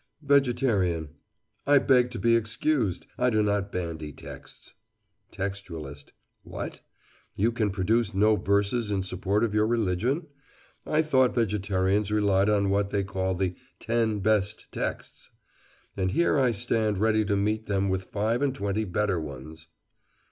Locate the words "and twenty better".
18.41-19.19